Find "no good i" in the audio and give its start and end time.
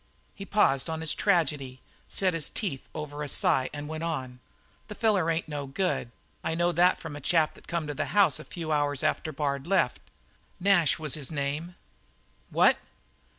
5.47-6.55